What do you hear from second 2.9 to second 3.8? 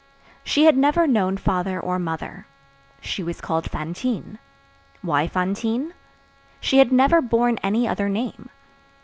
She was called